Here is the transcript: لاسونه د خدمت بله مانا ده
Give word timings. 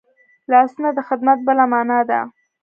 لاسونه 0.51 0.89
د 0.93 0.99
خدمت 1.07 1.37
بله 1.47 1.65
مانا 1.71 1.99
ده 2.09 2.19